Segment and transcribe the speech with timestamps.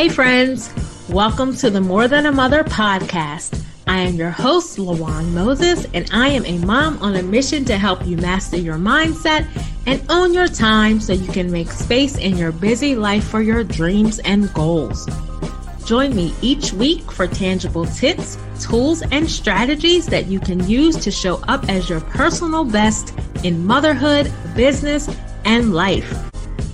[0.00, 0.72] Hey, friends.
[1.10, 3.62] Welcome to the More Than a Mother podcast.
[3.86, 7.76] I am your host, Lawan Moses, and I am a mom on a mission to
[7.76, 9.46] help you master your mindset
[9.84, 13.62] and own your time so you can make space in your busy life for your
[13.62, 15.06] dreams and goals.
[15.84, 21.10] Join me each week for tangible tips, tools, and strategies that you can use to
[21.10, 23.12] show up as your personal best
[23.44, 25.14] in motherhood, business,
[25.44, 26.29] and life.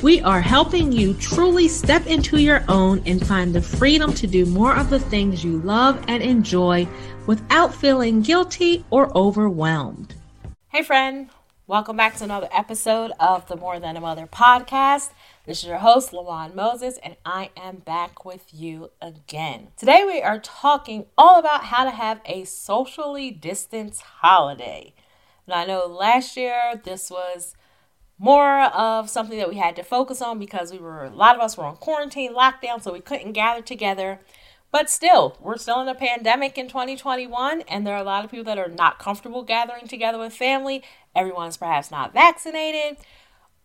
[0.00, 4.46] We are helping you truly step into your own and find the freedom to do
[4.46, 6.86] more of the things you love and enjoy
[7.26, 10.14] without feeling guilty or overwhelmed.
[10.68, 11.30] Hey, friend.
[11.66, 15.10] Welcome back to another episode of the More Than a Mother podcast.
[15.46, 19.68] This is your host, Lawan Moses, and I am back with you again.
[19.76, 24.94] Today, we are talking all about how to have a socially distanced holiday.
[25.48, 27.56] Now, I know last year this was
[28.18, 31.40] more of something that we had to focus on because we were a lot of
[31.40, 34.20] us were on quarantine lockdown so we couldn't gather together.
[34.70, 38.30] But still we're still in a pandemic in 2021 and there are a lot of
[38.30, 40.82] people that are not comfortable gathering together with family.
[41.14, 42.98] Everyone's perhaps not vaccinated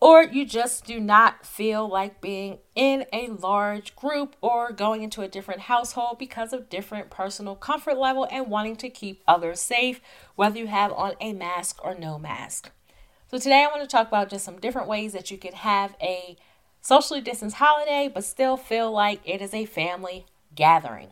[0.00, 5.20] or you just do not feel like being in a large group or going into
[5.20, 10.00] a different household because of different personal comfort level and wanting to keep others safe
[10.34, 12.72] whether you have on a mask or no mask
[13.30, 15.94] so, today I want to talk about just some different ways that you could have
[16.02, 16.36] a
[16.80, 21.10] socially distanced holiday but still feel like it is a family gathering.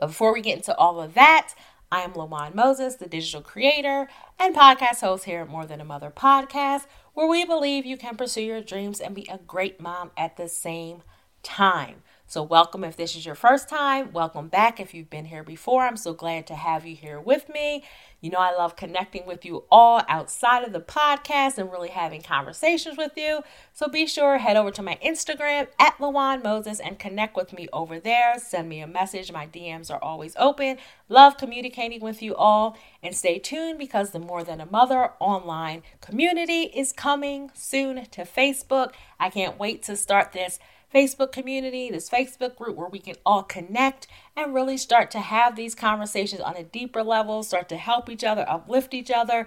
[0.00, 1.54] But before we get into all of that,
[1.92, 5.84] I am Lawan Moses, the digital creator and podcast host here at More Than a
[5.84, 10.10] Mother podcast, where we believe you can pursue your dreams and be a great mom
[10.16, 11.02] at the same
[11.44, 12.02] time.
[12.26, 14.10] So, welcome if this is your first time.
[14.12, 15.82] Welcome back if you've been here before.
[15.82, 17.84] I'm so glad to have you here with me.
[18.22, 22.22] You know, I love connecting with you all outside of the podcast and really having
[22.22, 23.40] conversations with you.
[23.72, 27.68] So, be sure head over to my Instagram at Lawan Moses and connect with me
[27.72, 28.38] over there.
[28.38, 29.32] Send me a message.
[29.32, 30.78] My DMs are always open.
[31.08, 32.76] Love communicating with you all.
[33.02, 38.22] And stay tuned because the More Than a Mother online community is coming soon to
[38.22, 38.92] Facebook.
[39.18, 40.60] I can't wait to start this
[40.92, 45.56] Facebook community, this Facebook group where we can all connect and really start to have
[45.56, 49.46] these conversations on a deeper level, start to help each other, uplift each other,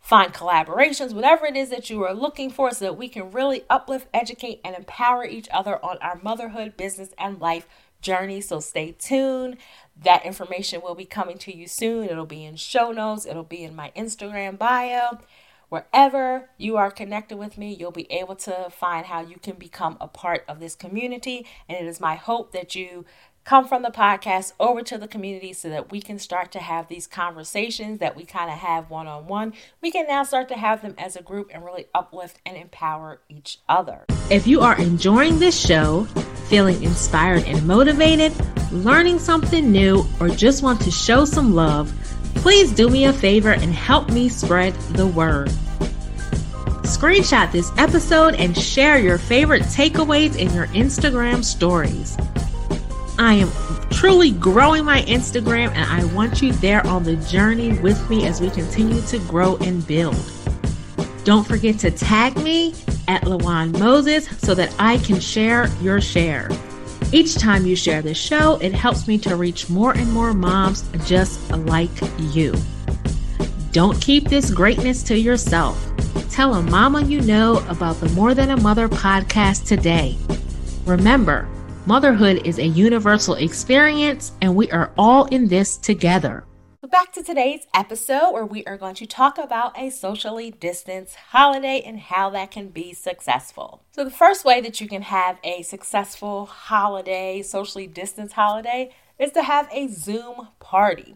[0.00, 3.64] find collaborations, whatever it is that you are looking for, so that we can really
[3.68, 7.66] uplift, educate, and empower each other on our motherhood, business, and life
[8.00, 8.40] journey.
[8.40, 9.58] So stay tuned.
[10.02, 12.08] That information will be coming to you soon.
[12.08, 15.18] It'll be in show notes, it'll be in my Instagram bio.
[15.70, 19.96] Wherever you are connected with me, you'll be able to find how you can become
[20.00, 21.46] a part of this community.
[21.68, 23.04] And it is my hope that you
[23.44, 26.88] come from the podcast over to the community so that we can start to have
[26.88, 29.52] these conversations that we kind of have one on one.
[29.80, 33.20] We can now start to have them as a group and really uplift and empower
[33.28, 34.06] each other.
[34.28, 36.04] If you are enjoying this show,
[36.48, 38.32] feeling inspired and motivated,
[38.72, 41.92] learning something new, or just want to show some love,
[42.40, 45.48] please do me a favor and help me spread the word.
[46.82, 52.16] Screenshot this episode and share your favorite takeaways in your Instagram stories.
[53.18, 53.50] I am
[53.90, 58.40] truly growing my Instagram and I want you there on the journey with me as
[58.40, 60.16] we continue to grow and build.
[61.24, 62.74] Don't forget to tag me
[63.06, 66.48] at Lawan Moses so that I can share your share.
[67.12, 70.88] Each time you share this show, it helps me to reach more and more moms
[71.06, 72.54] just like you.
[73.72, 75.84] Don't keep this greatness to yourself.
[76.30, 80.16] Tell a mama you know about the More Than a Mother podcast today.
[80.86, 81.48] Remember,
[81.84, 86.44] motherhood is a universal experience and we are all in this together
[86.90, 91.80] back to today's episode where we are going to talk about a socially distanced holiday
[91.86, 93.80] and how that can be successful.
[93.92, 99.30] So, the first way that you can have a successful holiday, socially distanced holiday, is
[99.32, 101.14] to have a Zoom party.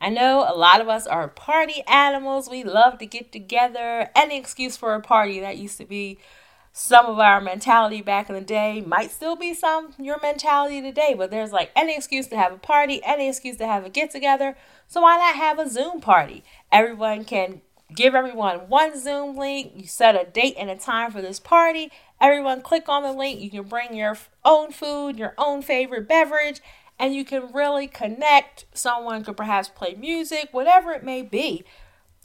[0.00, 2.48] I know a lot of us are party animals.
[2.48, 4.08] We love to get together.
[4.16, 6.18] Any excuse for a party that used to be
[6.72, 11.14] some of our mentality back in the day might still be some your mentality today,
[11.16, 14.10] but there's like any excuse to have a party, any excuse to have a get
[14.10, 14.56] together.
[14.86, 16.44] So why not have a Zoom party?
[16.70, 17.60] Everyone can
[17.94, 19.72] give everyone one Zoom link.
[19.74, 21.90] You set a date and a time for this party.
[22.20, 23.40] Everyone click on the link.
[23.40, 26.60] You can bring your own food, your own favorite beverage,
[27.00, 28.66] and you can really connect.
[28.74, 31.64] Someone could perhaps play music, whatever it may be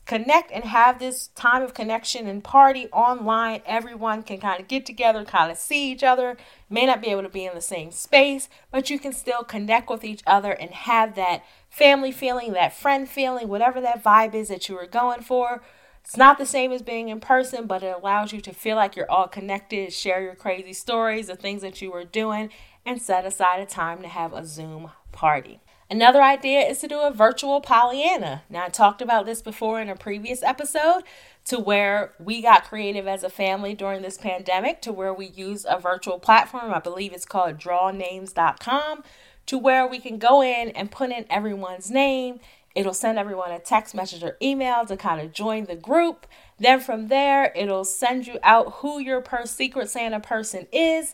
[0.05, 3.61] connect and have this time of connection and party online.
[3.65, 6.37] Everyone can kind of get together, kind of see each other.
[6.69, 9.89] May not be able to be in the same space, but you can still connect
[9.89, 14.49] with each other and have that family feeling, that friend feeling, whatever that vibe is
[14.49, 15.63] that you were going for.
[16.03, 18.95] It's not the same as being in person, but it allows you to feel like
[18.95, 22.51] you're all connected, share your crazy stories, the things that you were doing,
[22.85, 25.61] and set aside a time to have a Zoom party.
[25.89, 28.41] Another idea is to do a virtual Pollyanna.
[28.49, 31.03] Now, I talked about this before in a previous episode
[31.45, 35.63] to where we got creative as a family during this pandemic, to where we use
[35.69, 36.73] a virtual platform.
[36.73, 39.03] I believe it's called drawnames.com,
[39.45, 42.39] to where we can go in and put in everyone's name.
[42.73, 46.25] It'll send everyone a text message or email to kind of join the group.
[46.57, 51.13] Then from there, it'll send you out who your per secret Santa person is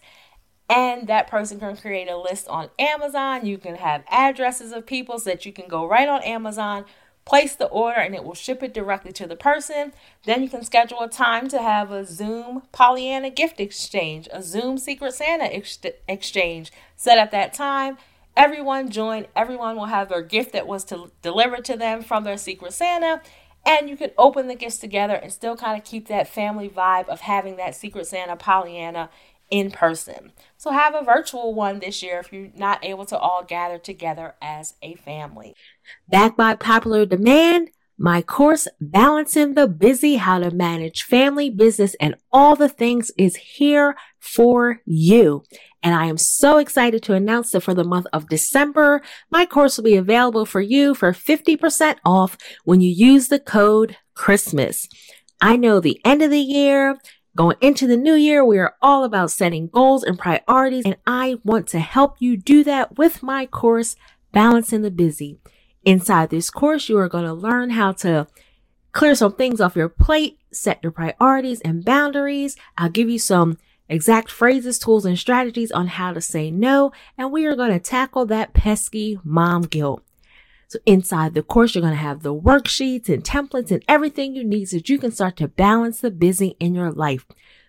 [0.71, 3.45] and that person can create a list on Amazon.
[3.45, 6.85] You can have addresses of people so that you can go right on Amazon,
[7.25, 9.91] place the order, and it will ship it directly to the person.
[10.23, 14.77] Then you can schedule a time to have a Zoom Pollyanna gift exchange, a Zoom
[14.77, 15.77] Secret Santa ex-
[16.07, 17.97] exchange set at that time.
[18.37, 22.37] Everyone join, everyone will have their gift that was to delivered to them from their
[22.37, 23.21] Secret Santa.
[23.65, 27.09] And you can open the gifts together and still kind of keep that family vibe
[27.09, 29.09] of having that Secret Santa Pollyanna
[29.51, 30.31] in person.
[30.57, 34.35] So have a virtual one this year if you're not able to all gather together
[34.41, 35.53] as a family.
[36.07, 42.15] Backed by popular demand, my course, Balancing the Busy, How to Manage Family, Business, and
[42.31, 45.43] All the Things is here for you.
[45.83, 49.77] And I am so excited to announce that for the month of December, my course
[49.77, 54.87] will be available for you for 50% off when you use the code Christmas.
[55.39, 56.97] I know the end of the year,
[57.33, 61.37] Going into the new year, we are all about setting goals and priorities, and I
[61.45, 63.95] want to help you do that with my course,
[64.33, 65.39] Balancing the Busy.
[65.85, 68.27] Inside this course, you are going to learn how to
[68.91, 72.57] clear some things off your plate, set your priorities and boundaries.
[72.77, 73.57] I'll give you some
[73.87, 77.79] exact phrases, tools, and strategies on how to say no, and we are going to
[77.79, 80.03] tackle that pesky mom guilt.
[80.71, 84.45] So inside the course, you're going to have the worksheets and templates and everything you
[84.45, 87.25] need so that you can start to balance the busy in your life.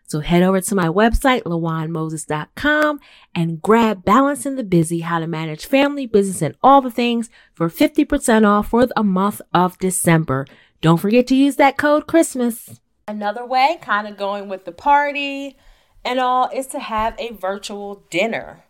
[0.06, 3.00] So head over to my website, lawanmoses.com
[3.34, 7.68] and grab Balancing the Busy, how to manage family, business, and all the things for
[7.68, 10.46] 50% off for the month of December.
[10.80, 12.80] Don't forget to use that code Christmas.
[13.08, 15.56] Another way, kind of going with the party
[16.04, 18.62] and all, is to have a virtual dinner.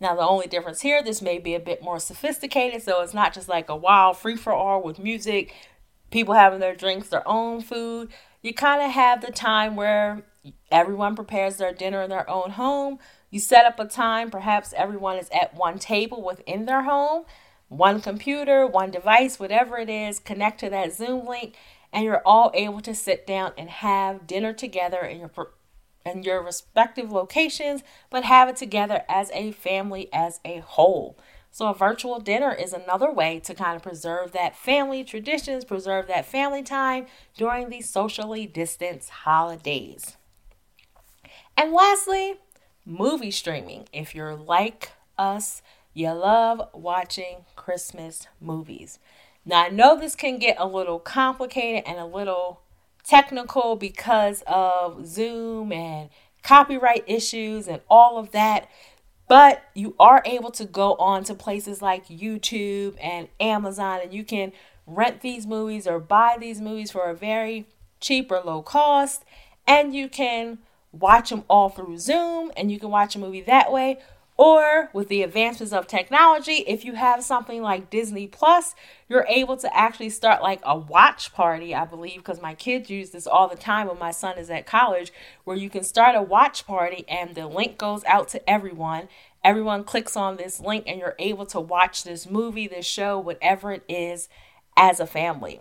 [0.00, 3.34] Now, the only difference here, this may be a bit more sophisticated, so it's not
[3.34, 5.54] just like a wild free for all with music,
[6.10, 8.08] people having their drinks, their own food.
[8.40, 10.22] You kind of have the time where
[10.70, 12.98] everyone prepares their dinner in their own home.
[13.28, 17.24] You set up a time, perhaps everyone is at one table within their home,
[17.68, 21.54] one computer, one device, whatever it is, connect to that Zoom link,
[21.92, 25.28] and you're all able to sit down and have dinner together in your
[26.04, 31.18] in your respective locations, but have it together as a family as a whole.
[31.52, 36.06] So, a virtual dinner is another way to kind of preserve that family traditions, preserve
[36.06, 37.06] that family time
[37.36, 40.16] during these socially distanced holidays.
[41.56, 42.36] And lastly,
[42.86, 43.88] movie streaming.
[43.92, 45.60] If you're like us,
[45.92, 49.00] you love watching Christmas movies.
[49.44, 52.60] Now, I know this can get a little complicated and a little
[53.04, 56.10] technical because of Zoom and
[56.42, 58.68] copyright issues and all of that.
[59.28, 64.24] But you are able to go on to places like YouTube and Amazon and you
[64.24, 64.52] can
[64.86, 67.66] rent these movies or buy these movies for a very
[68.00, 69.24] cheap or low cost.
[69.66, 70.58] And you can
[70.92, 74.00] watch them all through Zoom and you can watch a movie that way.
[74.40, 78.74] Or with the advancements of technology, if you have something like Disney Plus,
[79.06, 83.10] you're able to actually start like a watch party, I believe, because my kids use
[83.10, 85.12] this all the time when my son is at college,
[85.44, 89.08] where you can start a watch party and the link goes out to everyone.
[89.44, 93.72] Everyone clicks on this link and you're able to watch this movie, this show, whatever
[93.72, 94.30] it is,
[94.74, 95.60] as a family.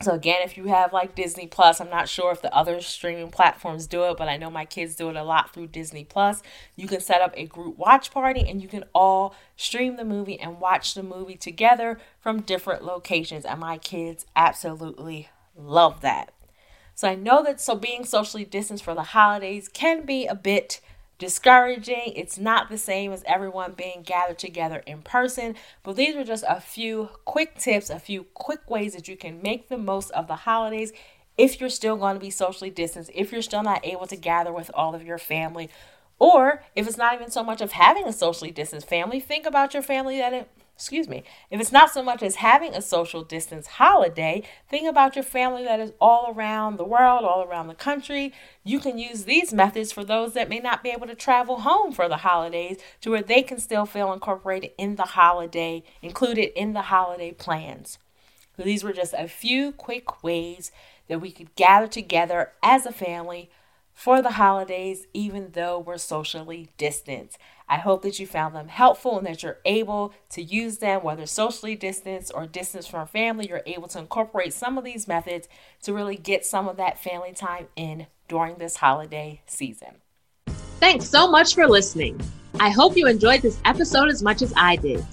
[0.00, 3.32] So again, if you have like Disney Plus, I'm not sure if the other streaming
[3.32, 6.40] platforms do it, but I know my kids do it a lot through Disney Plus.
[6.76, 10.38] You can set up a group watch party and you can all stream the movie
[10.38, 13.44] and watch the movie together from different locations.
[13.44, 16.32] And my kids absolutely love that.
[16.94, 20.80] So I know that so being socially distanced for the holidays can be a bit
[21.18, 22.12] discouraging.
[22.14, 26.44] It's not the same as everyone being gathered together in person, but these were just
[26.48, 30.26] a few quick tips, a few quick ways that you can make the most of
[30.28, 30.92] the holidays
[31.36, 34.52] if you're still going to be socially distanced, if you're still not able to gather
[34.52, 35.70] with all of your family,
[36.18, 39.72] or if it's not even so much of having a socially distanced family, think about
[39.72, 43.24] your family that it excuse me, if it's not so much as having a social
[43.24, 47.74] distance holiday, think about your family that is all around the world, all around the
[47.74, 48.32] country.
[48.62, 51.90] You can use these methods for those that may not be able to travel home
[51.90, 56.74] for the holidays to where they can still feel incorporated in the holiday, included in
[56.74, 57.98] the holiday plans.
[58.56, 60.70] So these were just a few quick ways
[61.08, 63.50] that we could gather together as a family
[63.92, 67.36] for the holidays, even though we're socially distanced.
[67.68, 71.26] I hope that you found them helpful and that you're able to use them, whether
[71.26, 73.48] socially distanced or distance from family.
[73.48, 75.48] You're able to incorporate some of these methods
[75.82, 79.96] to really get some of that family time in during this holiday season.
[80.80, 82.20] Thanks so much for listening.
[82.60, 85.04] I hope you enjoyed this episode as much as I did.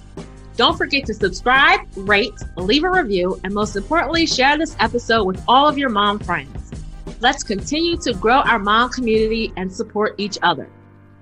[0.56, 5.42] Don't forget to subscribe, rate, leave a review, and most importantly, share this episode with
[5.46, 6.72] all of your mom friends.
[7.20, 10.70] Let's continue to grow our mom community and support each other.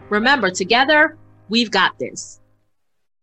[0.09, 1.17] Remember, together,
[1.48, 2.40] we've got this.